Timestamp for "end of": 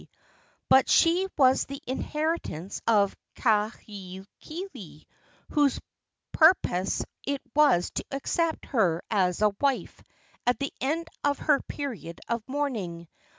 10.81-11.37